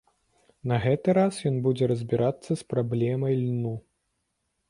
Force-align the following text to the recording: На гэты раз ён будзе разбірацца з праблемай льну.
На 0.69 0.77
гэты 0.85 1.09
раз 1.17 1.35
ён 1.49 1.59
будзе 1.67 1.89
разбірацца 1.91 2.51
з 2.63 2.67
праблемай 2.73 3.33
льну. 3.45 3.75